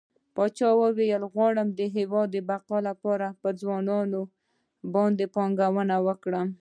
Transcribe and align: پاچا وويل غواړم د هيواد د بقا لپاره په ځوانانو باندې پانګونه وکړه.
پاچا 0.35 0.69
وويل 0.81 1.21
غواړم 1.33 1.67
د 1.79 1.81
هيواد 1.95 2.27
د 2.31 2.37
بقا 2.49 2.77
لپاره 2.89 3.27
په 3.41 3.49
ځوانانو 3.59 4.21
باندې 4.93 5.25
پانګونه 5.35 5.95
وکړه. 6.07 6.41